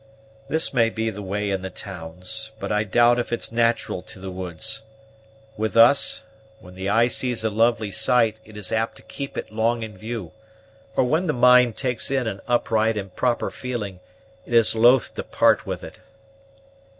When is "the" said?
1.11-1.21, 1.61-1.69, 4.19-4.31, 6.73-6.89, 11.27-11.33